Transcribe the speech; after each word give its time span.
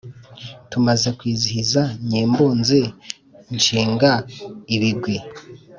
Tumaze 0.71 1.09
kwizihira 1.17 1.83
Nyimbunzi, 2.07 2.81
nshinga 3.55 4.11
ibigwi, 4.75 5.15